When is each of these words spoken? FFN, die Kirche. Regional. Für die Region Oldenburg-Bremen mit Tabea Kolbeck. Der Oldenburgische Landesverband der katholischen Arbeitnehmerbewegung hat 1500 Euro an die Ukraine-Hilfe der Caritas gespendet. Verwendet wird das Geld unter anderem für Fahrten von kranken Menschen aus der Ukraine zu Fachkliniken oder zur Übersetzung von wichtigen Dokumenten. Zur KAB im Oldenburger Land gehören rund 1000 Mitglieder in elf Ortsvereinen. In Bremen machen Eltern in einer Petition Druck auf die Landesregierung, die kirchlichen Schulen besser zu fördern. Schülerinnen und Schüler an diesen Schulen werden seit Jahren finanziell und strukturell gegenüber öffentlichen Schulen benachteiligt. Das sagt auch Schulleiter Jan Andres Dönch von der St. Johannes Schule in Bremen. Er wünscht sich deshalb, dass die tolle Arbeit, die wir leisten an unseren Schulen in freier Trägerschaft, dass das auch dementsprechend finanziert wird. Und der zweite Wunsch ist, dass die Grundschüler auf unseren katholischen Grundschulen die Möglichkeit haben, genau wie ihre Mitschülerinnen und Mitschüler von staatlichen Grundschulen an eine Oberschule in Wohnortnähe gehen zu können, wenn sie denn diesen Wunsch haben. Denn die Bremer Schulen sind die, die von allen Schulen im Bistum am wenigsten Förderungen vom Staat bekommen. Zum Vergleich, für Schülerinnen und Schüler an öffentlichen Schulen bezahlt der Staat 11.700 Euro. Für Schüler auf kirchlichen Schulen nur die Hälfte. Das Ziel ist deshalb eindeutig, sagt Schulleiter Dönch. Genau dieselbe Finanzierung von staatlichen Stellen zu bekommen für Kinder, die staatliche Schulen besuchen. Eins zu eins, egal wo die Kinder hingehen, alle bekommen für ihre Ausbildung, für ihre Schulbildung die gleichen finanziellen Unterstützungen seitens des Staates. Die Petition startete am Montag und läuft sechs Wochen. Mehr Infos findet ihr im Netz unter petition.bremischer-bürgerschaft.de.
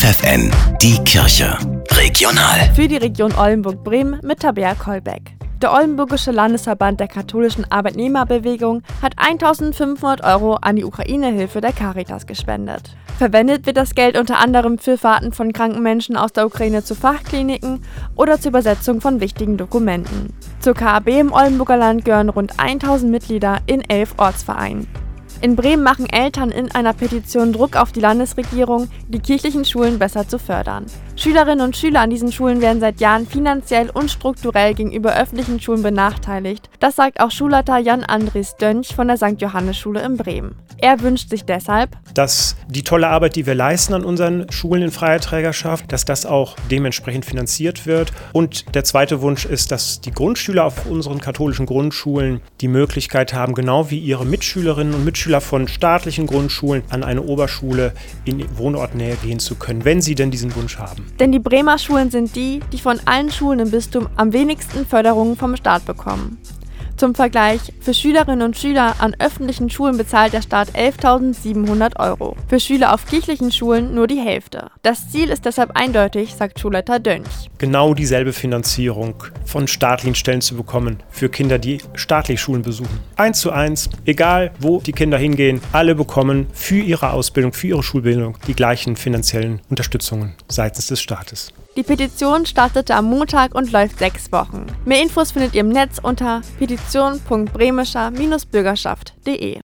FFN, 0.00 0.50
die 0.80 0.96
Kirche. 1.04 1.58
Regional. 1.90 2.72
Für 2.74 2.88
die 2.88 2.96
Region 2.96 3.34
Oldenburg-Bremen 3.34 4.20
mit 4.22 4.40
Tabea 4.40 4.74
Kolbeck. 4.74 5.36
Der 5.60 5.74
Oldenburgische 5.74 6.30
Landesverband 6.30 7.00
der 7.00 7.06
katholischen 7.06 7.70
Arbeitnehmerbewegung 7.70 8.82
hat 9.02 9.12
1500 9.18 10.24
Euro 10.24 10.54
an 10.54 10.76
die 10.76 10.86
Ukraine-Hilfe 10.86 11.60
der 11.60 11.74
Caritas 11.74 12.26
gespendet. 12.26 12.96
Verwendet 13.18 13.66
wird 13.66 13.76
das 13.76 13.94
Geld 13.94 14.16
unter 14.16 14.38
anderem 14.38 14.78
für 14.78 14.96
Fahrten 14.96 15.32
von 15.32 15.52
kranken 15.52 15.82
Menschen 15.82 16.16
aus 16.16 16.32
der 16.32 16.46
Ukraine 16.46 16.82
zu 16.82 16.94
Fachkliniken 16.94 17.84
oder 18.16 18.40
zur 18.40 18.52
Übersetzung 18.52 19.02
von 19.02 19.20
wichtigen 19.20 19.58
Dokumenten. 19.58 20.32
Zur 20.60 20.72
KAB 20.72 21.08
im 21.08 21.30
Oldenburger 21.30 21.76
Land 21.76 22.06
gehören 22.06 22.30
rund 22.30 22.58
1000 22.58 23.12
Mitglieder 23.12 23.58
in 23.66 23.82
elf 23.82 24.14
Ortsvereinen. 24.16 24.88
In 25.42 25.56
Bremen 25.56 25.82
machen 25.82 26.06
Eltern 26.06 26.50
in 26.50 26.70
einer 26.72 26.92
Petition 26.92 27.54
Druck 27.54 27.74
auf 27.74 27.92
die 27.92 28.00
Landesregierung, 28.00 28.90
die 29.08 29.20
kirchlichen 29.20 29.64
Schulen 29.64 29.98
besser 29.98 30.28
zu 30.28 30.38
fördern. 30.38 30.84
Schülerinnen 31.16 31.64
und 31.64 31.76
Schüler 31.76 32.00
an 32.00 32.10
diesen 32.10 32.30
Schulen 32.30 32.60
werden 32.60 32.80
seit 32.80 33.00
Jahren 33.00 33.26
finanziell 33.26 33.88
und 33.88 34.10
strukturell 34.10 34.74
gegenüber 34.74 35.18
öffentlichen 35.18 35.58
Schulen 35.58 35.82
benachteiligt. 35.82 36.68
Das 36.78 36.96
sagt 36.96 37.20
auch 37.20 37.30
Schulleiter 37.30 37.78
Jan 37.78 38.04
Andres 38.04 38.56
Dönch 38.56 38.94
von 38.94 39.08
der 39.08 39.16
St. 39.16 39.36
Johannes 39.38 39.78
Schule 39.78 40.02
in 40.02 40.18
Bremen. 40.18 40.56
Er 40.78 41.00
wünscht 41.00 41.28
sich 41.28 41.44
deshalb, 41.44 41.96
dass 42.14 42.56
die 42.68 42.82
tolle 42.82 43.08
Arbeit, 43.08 43.36
die 43.36 43.44
wir 43.44 43.54
leisten 43.54 43.92
an 43.92 44.04
unseren 44.04 44.50
Schulen 44.50 44.82
in 44.84 44.90
freier 44.90 45.20
Trägerschaft, 45.20 45.92
dass 45.92 46.06
das 46.06 46.24
auch 46.24 46.56
dementsprechend 46.70 47.26
finanziert 47.26 47.84
wird. 47.84 48.12
Und 48.32 48.74
der 48.74 48.84
zweite 48.84 49.20
Wunsch 49.20 49.44
ist, 49.44 49.72
dass 49.72 50.00
die 50.00 50.10
Grundschüler 50.10 50.64
auf 50.64 50.86
unseren 50.86 51.20
katholischen 51.20 51.66
Grundschulen 51.66 52.40
die 52.62 52.68
Möglichkeit 52.68 53.34
haben, 53.34 53.52
genau 53.52 53.90
wie 53.90 53.98
ihre 53.98 54.24
Mitschülerinnen 54.24 54.94
und 54.94 55.04
Mitschüler 55.04 55.29
von 55.38 55.68
staatlichen 55.68 56.26
Grundschulen 56.26 56.82
an 56.90 57.04
eine 57.04 57.22
Oberschule 57.22 57.92
in 58.24 58.44
Wohnortnähe 58.58 59.14
gehen 59.22 59.38
zu 59.38 59.54
können, 59.54 59.84
wenn 59.84 60.02
sie 60.02 60.16
denn 60.16 60.32
diesen 60.32 60.52
Wunsch 60.56 60.78
haben. 60.78 61.06
Denn 61.20 61.30
die 61.30 61.38
Bremer 61.38 61.78
Schulen 61.78 62.10
sind 62.10 62.34
die, 62.34 62.58
die 62.72 62.78
von 62.78 62.98
allen 63.04 63.30
Schulen 63.30 63.60
im 63.60 63.70
Bistum 63.70 64.08
am 64.16 64.32
wenigsten 64.32 64.84
Förderungen 64.84 65.36
vom 65.36 65.54
Staat 65.54 65.86
bekommen. 65.86 66.38
Zum 67.00 67.14
Vergleich, 67.14 67.60
für 67.80 67.94
Schülerinnen 67.94 68.42
und 68.42 68.58
Schüler 68.58 68.96
an 68.98 69.16
öffentlichen 69.18 69.70
Schulen 69.70 69.96
bezahlt 69.96 70.34
der 70.34 70.42
Staat 70.42 70.72
11.700 70.72 71.98
Euro. 71.98 72.36
Für 72.46 72.60
Schüler 72.60 72.92
auf 72.92 73.06
kirchlichen 73.06 73.50
Schulen 73.50 73.94
nur 73.94 74.06
die 74.06 74.20
Hälfte. 74.20 74.70
Das 74.82 75.08
Ziel 75.08 75.30
ist 75.30 75.46
deshalb 75.46 75.70
eindeutig, 75.78 76.34
sagt 76.34 76.60
Schulleiter 76.60 76.98
Dönch. 76.98 77.48
Genau 77.56 77.94
dieselbe 77.94 78.34
Finanzierung 78.34 79.14
von 79.46 79.66
staatlichen 79.66 80.14
Stellen 80.14 80.42
zu 80.42 80.54
bekommen 80.56 81.02
für 81.08 81.30
Kinder, 81.30 81.58
die 81.58 81.78
staatliche 81.94 82.42
Schulen 82.42 82.60
besuchen. 82.60 83.00
Eins 83.16 83.40
zu 83.40 83.50
eins, 83.50 83.88
egal 84.04 84.50
wo 84.58 84.80
die 84.80 84.92
Kinder 84.92 85.16
hingehen, 85.16 85.62
alle 85.72 85.94
bekommen 85.94 86.48
für 86.52 86.80
ihre 86.80 87.14
Ausbildung, 87.14 87.54
für 87.54 87.68
ihre 87.68 87.82
Schulbildung 87.82 88.36
die 88.46 88.54
gleichen 88.54 88.96
finanziellen 88.96 89.62
Unterstützungen 89.70 90.34
seitens 90.48 90.88
des 90.88 91.00
Staates. 91.00 91.54
Die 91.76 91.84
Petition 91.84 92.46
startete 92.46 92.96
am 92.96 93.04
Montag 93.04 93.54
und 93.54 93.70
läuft 93.70 94.00
sechs 94.00 94.32
Wochen. 94.32 94.66
Mehr 94.84 95.02
Infos 95.02 95.30
findet 95.30 95.54
ihr 95.54 95.60
im 95.60 95.68
Netz 95.68 96.00
unter 96.02 96.40
petition.bremischer-bürgerschaft.de. 96.58 99.58